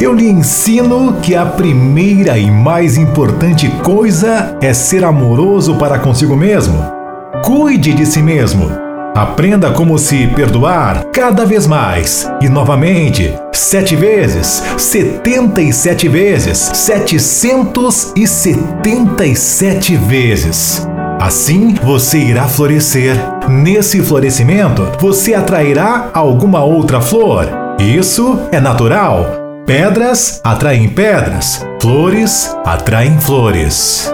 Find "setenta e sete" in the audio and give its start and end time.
14.76-16.08, 18.26-19.96